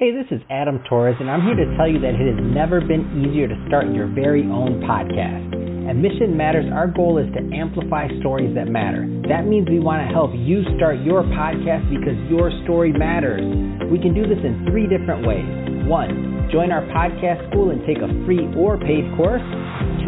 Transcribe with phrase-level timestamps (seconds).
[0.00, 2.80] Hey, this is Adam Torres, and I'm here to tell you that it has never
[2.80, 5.44] been easier to start your very own podcast.
[5.92, 9.04] At Mission Matters, our goal is to amplify stories that matter.
[9.28, 13.44] That means we want to help you start your podcast because your story matters.
[13.92, 15.44] We can do this in three different ways.
[15.84, 19.44] One, join our podcast school and take a free or paid course.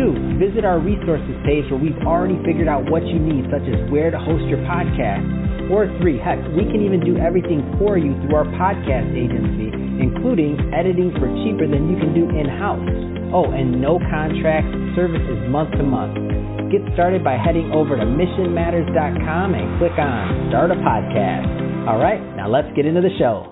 [0.00, 3.76] Two, visit our resources page where we've already figured out what you need, such as
[3.92, 5.68] where to host your podcast.
[5.68, 10.58] Or three, heck, we can even do everything for you through our podcast agency including
[10.74, 12.82] editing for cheaper than you can do in house.
[13.32, 16.18] Oh, and no contracts, services month to month.
[16.74, 21.86] Get started by heading over to missionmatters.com and click on Start a Podcast.
[21.86, 23.51] All right, now let's get into the show.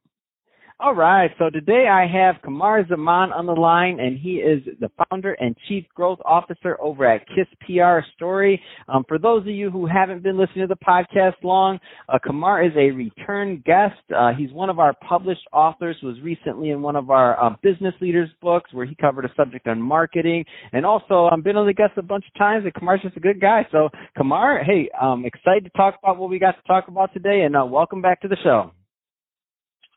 [0.83, 1.29] All right.
[1.37, 5.55] So today I have Kamar Zaman on the line, and he is the founder and
[5.67, 8.59] chief growth officer over at Kiss PR Story.
[8.87, 11.77] Um, for those of you who haven't been listening to the podcast long,
[12.09, 13.93] uh, Kamar is a return guest.
[14.09, 15.97] Uh, he's one of our published authors.
[16.01, 19.67] Was recently in one of our uh, business leaders books where he covered a subject
[19.67, 22.65] on marketing, and also I've um, been on the guest a bunch of times.
[22.65, 23.67] And Kamar's just a good guy.
[23.71, 27.41] So Kamar, hey, I'm excited to talk about what we got to talk about today,
[27.41, 28.71] and uh, welcome back to the show.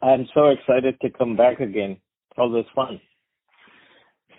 [0.05, 1.97] I'm so excited to come back again.
[2.36, 3.00] All this fun.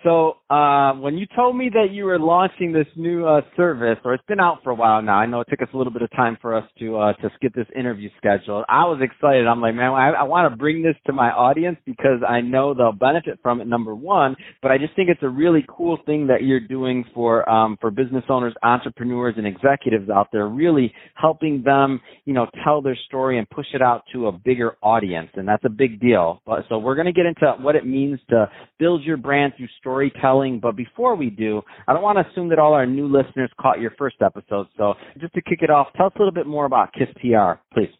[0.06, 4.14] So uh, when you told me that you were launching this new uh, service, or
[4.14, 6.02] it's been out for a while now, I know it took us a little bit
[6.02, 8.64] of time for us to uh, to get this interview scheduled.
[8.68, 9.48] I was excited.
[9.48, 12.72] I'm like, man, I, I want to bring this to my audience because I know
[12.72, 13.66] they'll benefit from it.
[13.66, 17.48] Number one, but I just think it's a really cool thing that you're doing for
[17.50, 22.80] um, for business owners, entrepreneurs, and executives out there, really helping them, you know, tell
[22.80, 26.42] their story and push it out to a bigger audience, and that's a big deal.
[26.46, 28.48] But so we're going to get into what it means to
[28.78, 30.60] build your brand through storytelling.
[30.60, 33.80] But before we do, I don't want to assume that all our new listeners caught
[33.80, 34.66] your first episode.
[34.76, 37.60] So just to kick it off, tell us a little bit more about KISS PR,
[37.72, 37.90] please.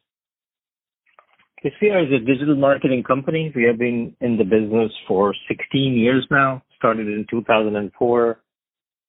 [1.62, 3.52] KISS PR is a digital marketing company.
[3.54, 6.62] We have been in the business for 16 years now.
[6.76, 8.40] Started in 2004.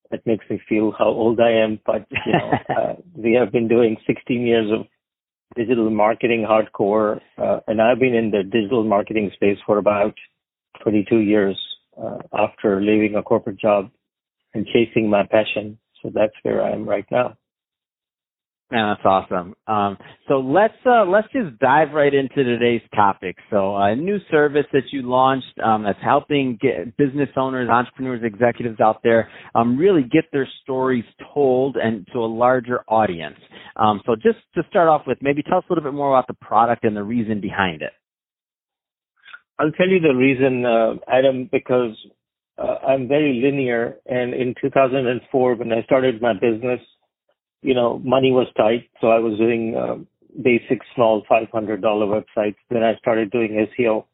[0.10, 3.68] That makes me feel how old I am, but you know, uh, we have been
[3.68, 4.86] doing 16 years of
[5.58, 10.14] digital marketing hardcore, uh, and I've been in the digital marketing space for about
[10.82, 11.58] 22 years
[12.02, 13.90] uh, after leaving a corporate job
[14.54, 15.78] and chasing my passion.
[16.02, 17.38] So that's where I am right now.
[18.70, 19.56] Man, that's awesome.
[19.66, 19.98] Um,
[20.28, 23.38] so let's uh, let's just dive right into today's topic.
[23.50, 28.82] So a new service that you launched um, that's helping get business owners, entrepreneurs, executives
[28.82, 33.38] out there um, really get their stories told and to a larger audience.
[33.78, 36.28] Um, so just to start off with, maybe tell us a little bit more about
[36.28, 37.94] the product and the reason behind it.
[39.60, 41.96] I'll tell you the reason, uh, Adam, because
[42.58, 43.98] uh, I'm very linear.
[44.06, 46.80] And in 2004, when I started my business,
[47.64, 48.90] you know, money was tight.
[49.02, 49.96] So I was doing uh,
[50.44, 52.56] basic, small $500 websites.
[52.70, 54.06] Then I started doing SEO.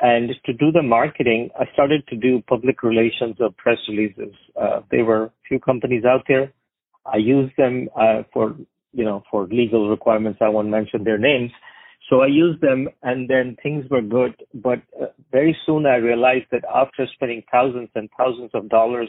[0.00, 4.34] And to do the marketing, I started to do public relations of press releases.
[4.60, 6.52] Uh, there were a few companies out there.
[7.06, 8.54] I used them uh, for,
[8.92, 10.40] you know, for legal requirements.
[10.42, 11.52] I won't mention their names
[12.14, 14.36] so I used them and then things were good.
[14.54, 19.08] But uh, very soon I realized that after spending thousands and thousands of dollars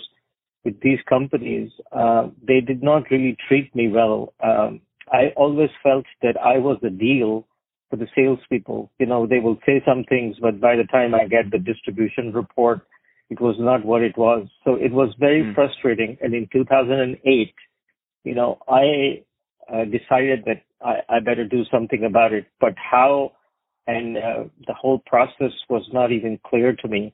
[0.64, 4.34] with these companies, uh, they did not really treat me well.
[4.44, 7.46] Um, I always felt that I was the deal
[7.92, 8.92] for the salespeople.
[8.98, 12.34] You know, they will say some things, but by the time I get the distribution
[12.34, 12.82] report,
[13.30, 14.48] it was not what it was.
[14.64, 15.54] So it was very mm.
[15.54, 16.18] frustrating.
[16.22, 17.54] And in 2008,
[18.24, 19.24] you know, I
[19.72, 22.46] uh, decided that I, I better do something about it.
[22.62, 23.34] But how
[23.88, 27.14] and uh, the whole process was not even clear to me.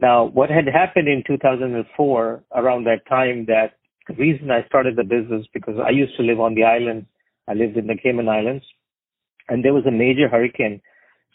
[0.00, 3.74] Now, what had happened in 2004 around that time that
[4.08, 7.06] the reason I started the business because I used to live on the islands.
[7.48, 8.64] I lived in the Cayman Islands
[9.48, 10.80] and there was a major hurricane.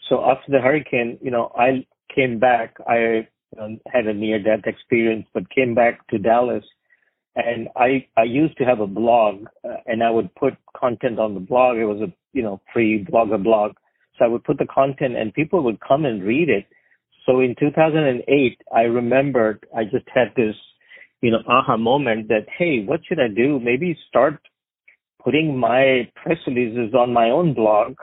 [0.08, 2.76] So after the hurricane, you know, I came back.
[2.86, 3.26] I you
[3.56, 6.64] know, had a near death experience, but came back to Dallas
[7.38, 11.34] and I I used to have a blog, uh, and I would put content on
[11.34, 11.76] the blog.
[11.76, 13.72] It was a you know free blogger blog,
[14.18, 16.66] so I would put the content, and people would come and read it.
[17.24, 20.56] So in 2008, I remembered I just had this
[21.22, 23.60] you know aha moment that hey, what should I do?
[23.60, 24.40] Maybe start
[25.22, 27.94] putting my press releases on my own blog.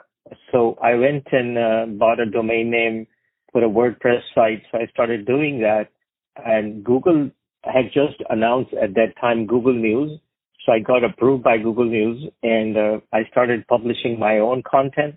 [0.50, 3.06] So I went and uh, bought a domain name,
[3.52, 4.62] put a WordPress site.
[4.72, 5.88] So I started doing that,
[6.36, 7.30] and Google
[7.66, 10.18] had just announced at that time Google News.
[10.64, 15.16] So I got approved by Google News and uh, I started publishing my own content.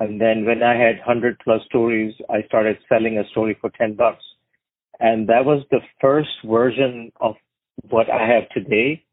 [0.00, 3.96] And then when I had 100 plus stories, I started selling a story for 10
[3.96, 4.24] bucks.
[5.00, 7.34] And that was the first version of
[7.88, 9.04] what I have today.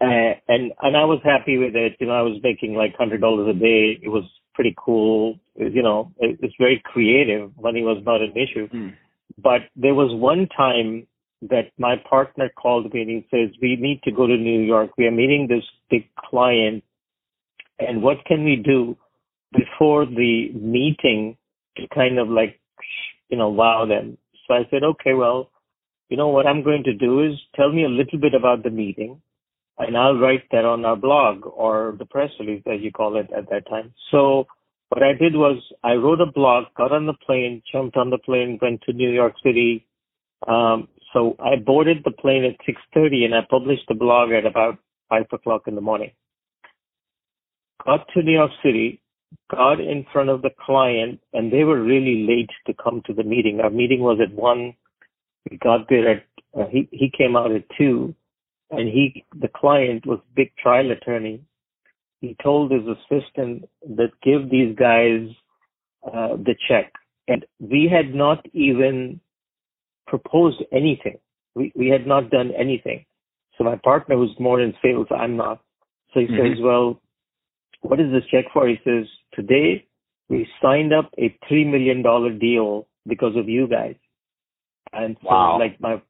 [0.00, 1.96] Uh, and and I was happy with it.
[2.00, 3.98] You know, I was making like hundred dollars a day.
[4.02, 4.24] It was
[4.54, 5.38] pretty cool.
[5.56, 7.52] You know, it, it's very creative.
[7.60, 8.66] Money was not an issue.
[8.68, 8.94] Mm.
[9.36, 11.06] But there was one time
[11.42, 14.90] that my partner called me and he says, "We need to go to New York.
[14.98, 16.84] We are meeting this big client,
[17.78, 18.96] and what can we do
[19.52, 21.36] before the meeting
[21.76, 22.60] to kind of like,
[23.28, 25.50] you know, wow them?" So I said, "Okay, well."
[26.08, 28.70] You know what I'm going to do is tell me a little bit about the
[28.70, 29.22] meeting
[29.80, 33.30] and I'll write that on our blog or the press release as you call it
[33.36, 33.94] at that time.
[34.10, 34.46] So
[34.90, 38.18] what I did was I wrote a blog, got on the plane, jumped on the
[38.18, 39.86] plane, went to New York City.
[40.46, 44.78] Um, so I boarded the plane at 6:30 and I published the blog at about
[45.08, 46.12] five o'clock in the morning.
[47.84, 49.00] Got to New York City,
[49.50, 53.24] got in front of the client, and they were really late to come to the
[53.24, 53.60] meeting.
[53.60, 54.74] Our meeting was at one.
[55.50, 56.24] We got there at
[56.54, 58.14] uh, he he came out at two
[58.70, 61.42] and he, the client was big trial attorney.
[62.20, 63.64] He told his assistant
[63.96, 65.28] that give these guys
[66.06, 66.92] uh, the check,
[67.28, 69.20] and we had not even
[70.10, 71.18] proposed anything.
[71.54, 73.06] We we had not done anything.
[73.56, 75.60] So my partner, who's more in sales, I'm not.
[76.12, 76.54] So he mm-hmm.
[76.54, 77.00] says, "Well,
[77.80, 79.86] what is this check for?" He says, "Today
[80.28, 83.96] we signed up a three million dollar deal because of you guys."
[84.92, 85.58] And so, wow.
[85.58, 86.02] like my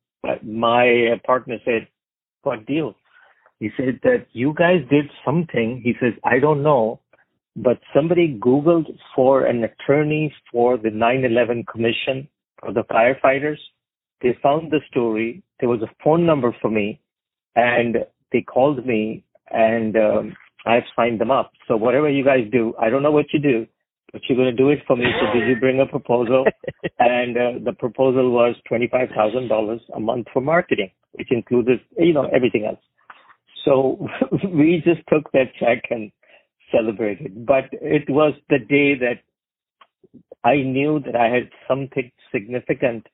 [0.43, 1.89] my partner said,
[2.43, 2.97] what deal?
[3.59, 5.81] He said that you guys did something.
[5.85, 7.01] He says, I don't know,
[7.57, 13.59] but somebody Googled for an attorney for the 9-11 commission for the firefighters.
[14.23, 15.43] They found the story.
[15.61, 17.01] There was a phone number for me
[17.57, 17.97] and
[18.33, 20.37] they called me and um,
[20.67, 21.53] I've signed them up.
[21.69, 23.67] So whatever you guys do, I don't know what you do,
[24.13, 25.07] but you're going to do it for me.
[25.21, 26.45] So did you bring a proposal?
[26.99, 32.65] and uh, the proposal was $25,000 a month for marketing which included, you know, everything
[32.65, 32.81] else.
[33.65, 34.07] So
[34.45, 36.11] we just took that check and
[36.73, 37.47] celebrated.
[37.47, 39.21] But it was the day that
[40.45, 43.07] I knew that I had something significant,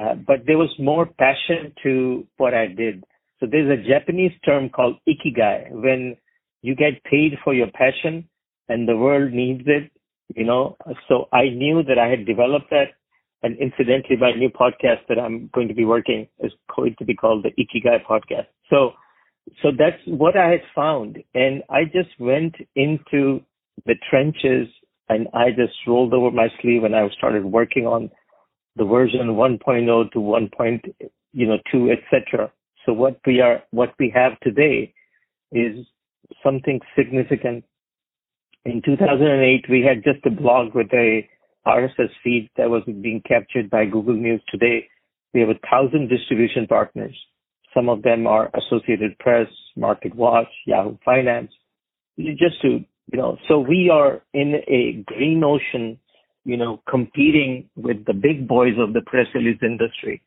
[0.00, 3.04] uh, but there was more passion to what I did.
[3.38, 6.16] So there's a Japanese term called ikigai when
[6.62, 8.28] you get paid for your passion
[8.68, 9.90] and the world needs it,
[10.34, 10.76] you know.
[11.08, 12.92] So I knew that I had developed that
[13.42, 17.14] and incidentally, my new podcast that I'm going to be working is going to be
[17.14, 18.46] called the Ikigai podcast.
[18.68, 18.92] So,
[19.62, 21.18] so that's what I had found.
[21.34, 23.40] And I just went into
[23.86, 24.68] the trenches
[25.08, 28.10] and I just rolled over my sleeve and I started working on
[28.76, 30.50] the version 1.0 to 1.
[31.32, 32.50] you know, 2, etc.
[32.86, 34.92] So what we are, what we have today
[35.52, 35.86] is
[36.42, 37.64] something significant.
[38.64, 41.28] In 2008, we had just a blog with a
[41.66, 44.88] RSS feed that was being captured by Google News today.
[45.34, 47.16] We have a thousand distribution partners.
[47.74, 49.46] Some of them are Associated Press,
[49.76, 51.52] Market Watch, Yahoo Finance.
[52.18, 52.68] Just to,
[53.12, 55.98] you know, so we are in a green ocean,
[56.44, 60.22] you know, competing with the big boys of the press release industry,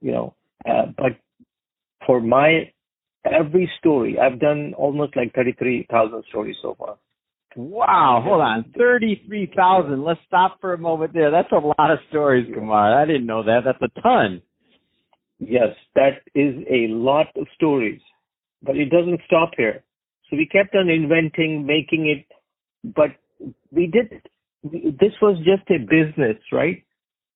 [0.00, 0.34] you know.
[0.68, 1.18] Uh, but
[2.06, 2.70] for my
[3.24, 6.96] every story, I've done almost like 33,000 stories so far.
[7.56, 8.72] Wow, hold on.
[8.76, 10.04] 33,000.
[10.04, 11.30] Let's stop for a moment there.
[11.30, 13.00] That's a lot of stories, Kumar.
[13.00, 13.60] I didn't know that.
[13.64, 14.42] That's a ton.
[15.38, 18.00] Yes, that is a lot of stories.
[18.62, 19.82] But it doesn't stop here.
[20.28, 22.26] So we kept on inventing, making it,
[22.94, 23.10] but
[23.70, 24.22] we did,
[24.72, 26.82] this was just a business, right?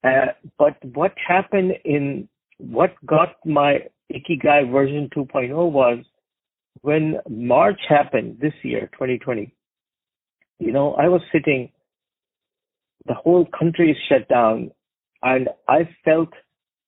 [0.03, 3.81] Uh, but what happened in, what got my
[4.13, 6.05] Ikigai version 2.0 was
[6.83, 9.53] when March happened this year, 2020,
[10.59, 11.71] you know, I was sitting,
[13.07, 14.71] the whole country is shut down,
[15.23, 16.31] and I felt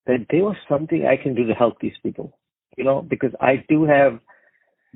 [0.07, 2.39] that there was something I can do to help these people,
[2.77, 4.21] you know, because I do have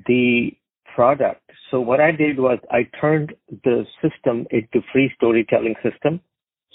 [0.07, 0.53] the
[0.95, 1.46] product.
[1.71, 6.21] So what I did was I turned the system into free storytelling system.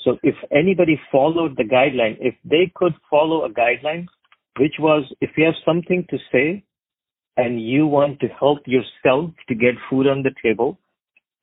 [0.04, 4.08] So if anybody followed the guideline, if they could follow a guideline,
[4.60, 6.64] which was if you have something to say
[7.38, 10.78] and you want to help yourself to get food on the table,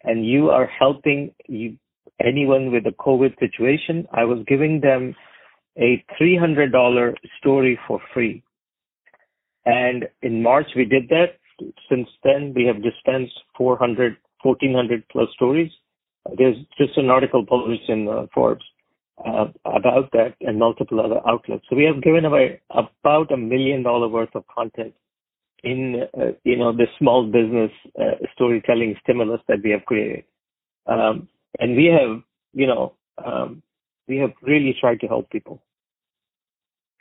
[0.05, 1.77] and you are helping you,
[2.25, 5.15] anyone with a COVID situation, I was giving them
[5.79, 8.43] a $300 story for free.
[9.65, 11.38] And in March, we did that.
[11.89, 15.71] Since then, we have dispensed 400, 1400 plus stories.
[16.37, 18.65] There's just an article published in uh, Forbes.
[19.25, 21.65] uh, about that and multiple other outlets.
[21.69, 24.95] So we have given away about a million dollar worth of content
[25.65, 30.25] in uh, you know the small business uh, storytelling stimulus that we have created,
[30.87, 32.23] um, and we have
[32.53, 33.63] you know um,
[34.07, 35.61] we have really tried to help people.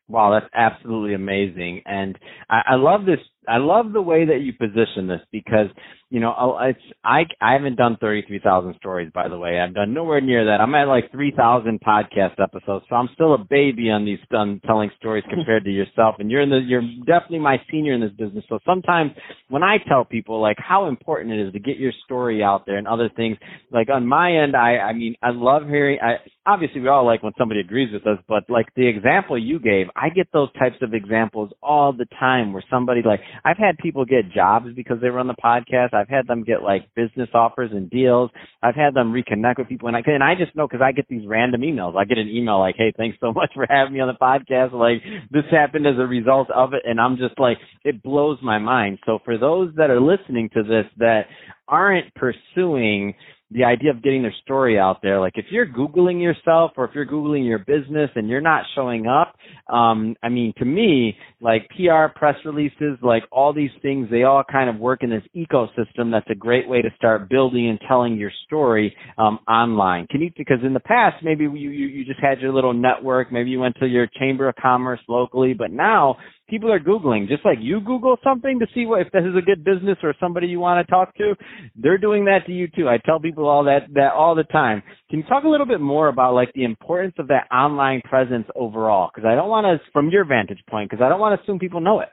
[0.10, 2.18] Wow, that's absolutely amazing, and
[2.50, 3.20] I, I love this.
[3.48, 5.68] I love the way that you position this because
[6.10, 9.60] you know, it's I I haven't done thirty three thousand stories by the way.
[9.60, 10.62] I've done nowhere near that.
[10.62, 14.62] I'm at like three thousand podcast episodes, so I'm still a baby on these on
[14.66, 16.16] telling stories compared to yourself.
[16.20, 18.46] And you're in the you're definitely my senior in this business.
[18.48, 19.12] So sometimes
[19.50, 22.78] when I tell people like how important it is to get your story out there
[22.78, 23.38] and other things,
[23.70, 26.00] like on my end, I I mean I love hearing.
[26.02, 29.60] I obviously we all like when somebody agrees with us, but like the example you
[29.60, 33.78] gave, I get those types of examples all the time where somebody like I've had
[33.78, 35.94] people get jobs because they on the podcast.
[35.94, 38.32] I've had them get like business offers and deals.
[38.62, 41.08] I've had them reconnect with people, and I and I just know because I get
[41.08, 41.96] these random emails.
[41.96, 44.74] I get an email like, "Hey, thanks so much for having me on the podcast.
[44.74, 45.02] Like
[45.32, 49.00] this happened as a result of it," and I'm just like, it blows my mind.
[49.06, 51.26] So for those that are listening to this that
[51.68, 53.14] aren't pursuing
[53.52, 55.20] the idea of getting their story out there.
[55.20, 59.08] Like if you're Googling yourself or if you're Googling your business and you're not showing
[59.08, 59.36] up,
[59.74, 64.44] um, I mean, to me, like PR press releases, like all these things, they all
[64.50, 66.12] kind of work in this ecosystem.
[66.12, 70.08] That's a great way to start building and telling your story, um, online.
[70.08, 73.32] Can you, because in the past, maybe you, you, you just had your little network,
[73.32, 77.46] maybe you went to your chamber of commerce locally, but now people are Googling, just
[77.46, 80.48] like you Google something to see what, if this is a good business or somebody
[80.48, 81.36] you want to talk to.
[81.76, 82.88] They're doing that to you too.
[82.88, 84.82] I tell people all that, that all the time.
[85.10, 88.48] Can you talk a little bit more about like the importance of that online presence
[88.56, 89.10] overall?
[89.14, 91.60] Cause I don't want to, from your vantage point, cause I don't want to assume
[91.60, 92.10] people know it.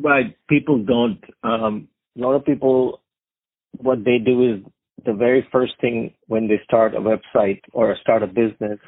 [0.00, 3.00] right people don't, um, a lot of people,
[3.78, 4.72] what they do is
[5.04, 8.78] the very first thing when they start a website or start a business,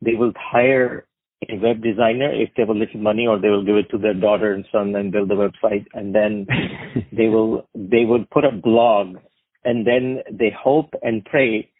[0.00, 1.06] they will hire
[1.48, 3.98] a web designer if they have a little money or they will give it to
[3.98, 6.46] their daughter and son and build a website and then
[7.12, 9.16] they will they will put a blog
[9.64, 11.70] and then they hope and pray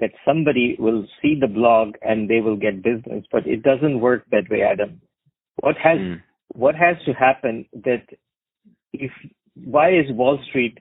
[0.00, 3.24] that somebody will see the blog and they will get business.
[3.30, 5.00] But it doesn't work that way adam.
[5.56, 6.22] What has mm.
[6.48, 8.04] what has to happen that
[8.92, 9.10] if
[9.54, 10.78] why is wall street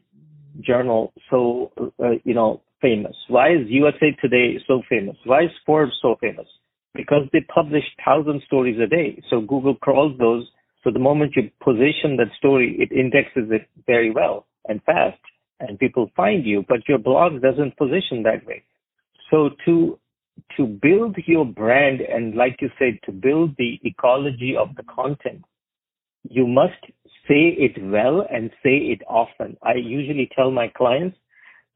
[0.62, 1.72] journal so
[2.02, 3.16] uh, you know famous?
[3.28, 5.18] Why is usa today so famous?
[5.26, 6.48] Why is forbes so famous
[6.94, 9.22] because they publish thousand stories a day.
[9.30, 10.46] So Google crawls those.
[10.84, 15.20] So the moment you position that story, it indexes it very well and fast
[15.60, 18.64] and people find you, but your blog doesn't position that way.
[19.30, 20.00] So to,
[20.58, 25.44] to build your brand and like you said, to build the ecology of the content,
[26.30, 26.84] you must
[27.28, 29.58] say it well and say it often.
[29.64, 31.18] I usually tell my clients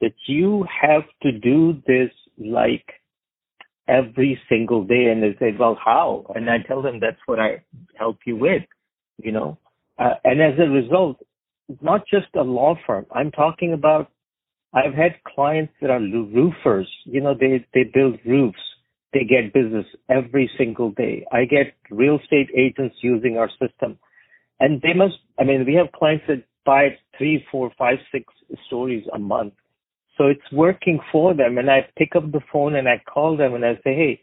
[0.01, 2.85] that you have to do this like
[3.87, 6.25] every single day and they say, well, how?
[6.35, 7.63] And I tell them that's what I
[7.95, 8.63] help you with,
[9.17, 9.57] you know.
[9.97, 11.17] Uh, and as a result,
[11.81, 13.05] not just a law firm.
[13.11, 14.11] I'm talking about,
[14.73, 18.59] I've had clients that are roofers, you know, they, they build roofs.
[19.13, 21.25] They get business every single day.
[21.31, 23.97] I get real estate agents using our system
[24.59, 28.25] and they must, I mean, we have clients that buy three, four, five, six
[28.67, 29.53] stories a month
[30.17, 31.57] so it's working for them.
[31.57, 34.21] And I pick up the phone and I call them and I say, Hey,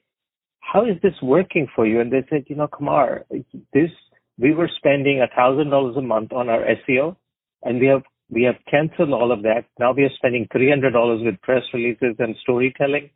[0.61, 2.01] how is this working for you?
[2.01, 3.27] And they said, you know, Kumar,
[3.73, 3.91] this,
[4.39, 7.17] we were spending a thousand dollars a month on our SEO
[7.63, 9.65] and we have, we have canceled all of that.
[9.79, 13.11] Now we are spending $300 with press releases and storytelling,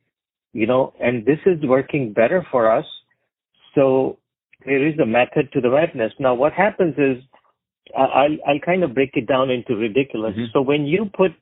[0.53, 2.85] you know, and this is working better for us.
[3.75, 4.19] So
[4.67, 6.13] there is a method to the madness.
[6.19, 7.23] Now what happens is
[7.97, 10.33] I'll, I'll kind of break it down into ridiculous.
[10.33, 10.53] Mm-hmm.
[10.53, 11.33] So when you put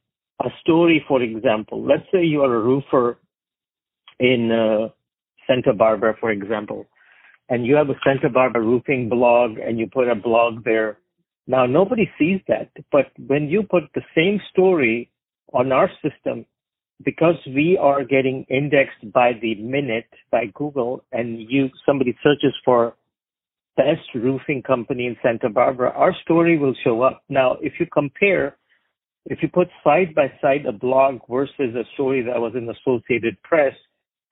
[0.43, 3.19] a story, for example, let's say you are a roofer
[4.19, 4.89] in uh,
[5.47, 6.87] Santa Barbara, for example,
[7.49, 10.99] and you have a Santa Barbara roofing blog and you put a blog there.
[11.47, 15.11] Now nobody sees that, but when you put the same story
[15.53, 16.47] on our system,
[17.05, 22.95] because we are getting indexed by the minute by Google and you somebody searches for
[23.77, 27.25] best roofing company in Santa Barbara, our story will show up.
[27.29, 28.57] Now, if you compare
[29.27, 33.41] if you put side by side a blog versus a story that was in Associated
[33.43, 33.73] Press,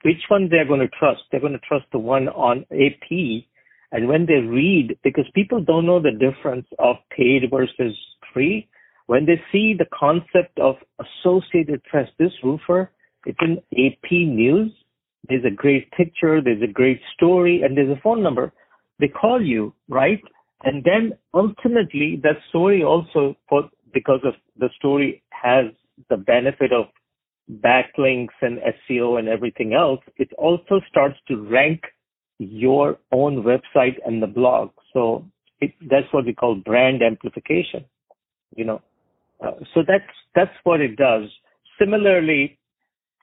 [0.03, 1.23] which one they're going to trust?
[1.31, 3.45] They're going to trust the one on AP.
[3.93, 7.97] And when they read, because people don't know the difference of paid versus
[8.33, 8.69] free,
[9.07, 12.91] when they see the concept of Associated Press, this roofer,
[13.27, 14.73] it's in AP News.
[15.29, 18.53] There's a great picture, there's a great story, and there's a phone number.
[18.99, 20.21] They call you, right?
[20.65, 25.67] And then ultimately, that story also, for because of the story has
[26.09, 26.87] the benefit of
[27.61, 31.83] backlinks and SEO and everything else, it also starts to rank
[32.39, 34.71] your own website and the blog.
[34.93, 35.25] So
[35.61, 37.85] it, that's what we call brand amplification.
[38.57, 38.83] You know,
[39.43, 41.25] uh, so that's that's what it does.
[41.79, 42.59] Similarly,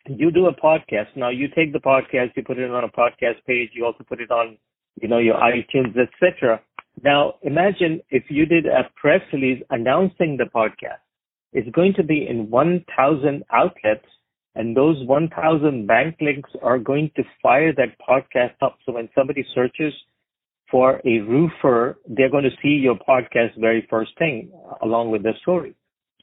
[0.07, 1.15] you do a podcast.
[1.15, 4.21] Now you take the podcast, you put it on a podcast page, you also put
[4.21, 4.57] it on,
[5.01, 6.61] you know, your iTunes, etc.
[7.03, 10.99] Now imagine if you did a press release announcing the podcast.
[11.53, 14.05] It's going to be in 1,000 outlets
[14.55, 18.77] and those 1,000 backlinks are going to fire that podcast up.
[18.85, 19.93] So when somebody searches
[20.69, 24.51] for a roofer, they're going to see your podcast very first thing
[24.81, 25.75] along with the story.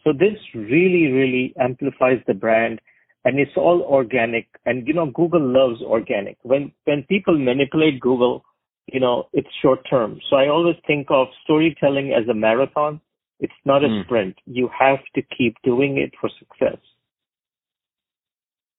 [0.04, 2.80] So this really, really amplifies the brand
[3.24, 4.46] and it's all organic.
[4.66, 6.36] And, you know, Google loves organic.
[6.42, 8.44] When, when people manipulate Google,
[8.92, 10.20] you know, it's short term.
[10.30, 13.00] So I always think of storytelling as a marathon.
[13.40, 14.04] It's not a mm.
[14.04, 14.36] sprint.
[14.46, 16.78] You have to keep doing it for success.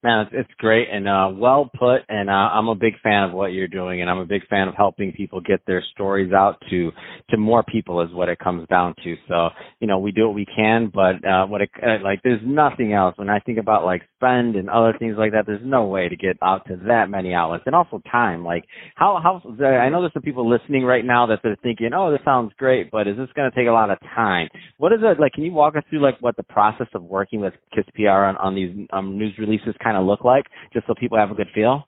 [0.04, 3.48] Man, it's, great and uh, well put, and uh, I'm a big fan of what
[3.48, 6.92] you're doing, and I'm a big fan of helping people get their stories out to
[7.32, 9.16] to more people is what it comes down to.
[9.28, 9.50] So,
[9.80, 12.94] you know, we do what we can, but uh, what it uh, like there's nothing
[12.94, 13.18] else.
[13.18, 16.16] When I think about like spend and other things like that, there's no way to
[16.16, 18.46] get out to that many outlets, and also time.
[18.46, 22.12] Like how how I know there's some people listening right now that they're thinking, oh,
[22.12, 24.48] this sounds great, but is this going to take a lot of time?
[24.78, 25.34] What is it like?
[25.34, 28.38] Can you walk us through like what the process of working with Kiss PR on
[28.38, 31.48] on these um, news releases kind of look like, just so people have a good
[31.56, 31.88] feel?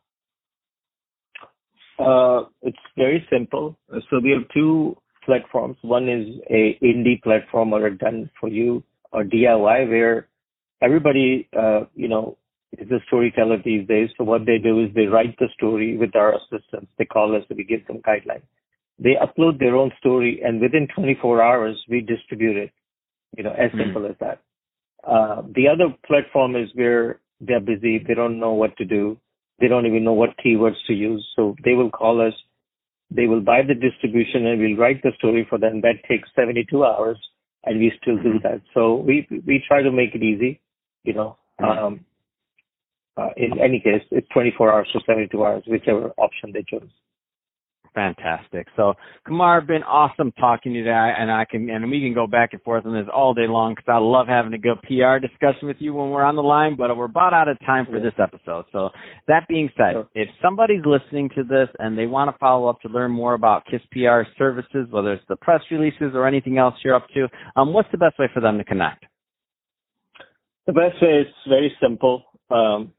[1.99, 3.77] Uh, it's very simple.
[4.09, 5.75] So we have two platforms.
[5.81, 10.27] One is a indie platform or a done for you or DIY where
[10.81, 12.37] everybody, uh, you know,
[12.77, 14.09] is a storyteller these days.
[14.17, 16.91] So what they do is they write the story with our assistants.
[16.97, 18.47] They call us, we give them guidelines.
[18.97, 22.71] They upload their own story and within 24 hours we distribute it.
[23.35, 23.79] You know, as mm-hmm.
[23.79, 24.41] simple as that.
[25.03, 28.03] Uh, the other platform is where they're busy.
[28.05, 29.17] They don't know what to do.
[29.59, 31.25] They don't even know what keywords to use.
[31.35, 32.33] So they will call us.
[33.11, 35.81] They will buy the distribution and we'll write the story for them.
[35.81, 37.17] That takes 72 hours
[37.65, 38.61] and we still do that.
[38.73, 40.61] So we, we try to make it easy,
[41.03, 41.37] you know.
[41.59, 42.05] Um,
[43.17, 46.89] uh, in any case, it's 24 hours or 72 hours, whichever option they choose.
[47.99, 48.67] Fantastic.
[48.77, 48.93] So
[49.27, 52.53] Kumar, been awesome talking to you today, and I can and we can go back
[52.53, 55.67] and forth on this all day long because I love having a good PR discussion
[55.67, 56.77] with you when we're on the line.
[56.77, 58.63] But we're about out of time for this episode.
[58.71, 58.91] So
[59.27, 60.07] that being said, sure.
[60.15, 63.65] if somebody's listening to this and they want to follow up to learn more about
[63.69, 67.73] Kiss PR services, whether it's the press releases or anything else you're up to, um,
[67.73, 69.03] what's the best way for them to connect?
[70.67, 72.23] The best way is very simple.
[72.49, 72.93] Um,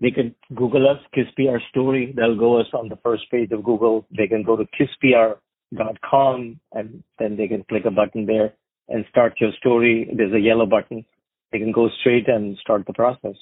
[0.00, 2.12] they can Google us, KissPR story.
[2.16, 4.06] They'll go us on the first page of Google.
[4.16, 8.54] They can go to kisspr.com and then they can click a button there
[8.88, 10.10] and start your story.
[10.14, 11.04] There's a yellow button.
[11.52, 13.36] They can go straight and start the process.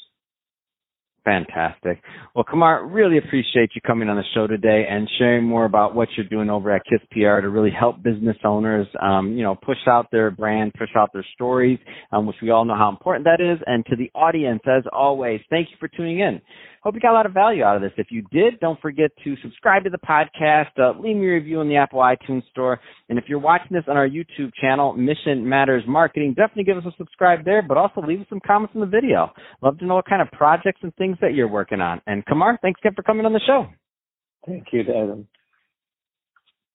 [1.24, 2.02] Fantastic.
[2.34, 6.08] Well, Kumar, really appreciate you coming on the show today and sharing more about what
[6.16, 9.78] you're doing over at Kiss PR to really help business owners, um, you know, push
[9.86, 11.78] out their brand, push out their stories,
[12.10, 13.62] um, which we all know how important that is.
[13.66, 16.40] And to the audience, as always, thank you for tuning in.
[16.82, 17.92] Hope you got a lot of value out of this.
[17.96, 21.60] If you did, don't forget to subscribe to the podcast, uh, leave me a review
[21.60, 25.48] in the Apple iTunes Store, and if you're watching this on our YouTube channel, Mission
[25.48, 28.80] Matters Marketing, definitely give us a subscribe there, but also leave us some comments in
[28.80, 29.30] the video.
[29.62, 32.00] Love to know what kind of projects and things that you're working on.
[32.06, 33.66] And Kumar, thanks again for coming on the show.
[34.46, 35.28] Thank you, Adam.